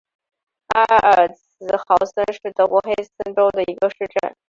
[0.71, 1.27] 埃尔
[1.59, 4.35] 茨豪森是德国黑森州的一个市镇。